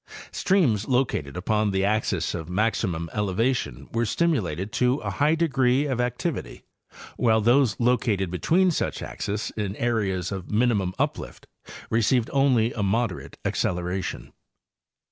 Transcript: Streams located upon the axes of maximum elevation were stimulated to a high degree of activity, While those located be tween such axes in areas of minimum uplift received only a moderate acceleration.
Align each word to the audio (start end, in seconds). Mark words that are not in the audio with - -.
Streams 0.31 0.87
located 0.87 1.37
upon 1.37 1.69
the 1.69 1.85
axes 1.85 2.33
of 2.33 2.49
maximum 2.49 3.07
elevation 3.13 3.87
were 3.91 4.03
stimulated 4.07 4.71
to 4.71 4.95
a 5.01 5.11
high 5.11 5.35
degree 5.35 5.85
of 5.85 6.01
activity, 6.01 6.63
While 7.17 7.39
those 7.39 7.79
located 7.79 8.31
be 8.31 8.39
tween 8.39 8.71
such 8.71 9.03
axes 9.03 9.51
in 9.55 9.75
areas 9.75 10.31
of 10.31 10.49
minimum 10.49 10.95
uplift 10.97 11.45
received 11.91 12.31
only 12.33 12.73
a 12.73 12.81
moderate 12.81 13.37
acceleration. 13.45 14.33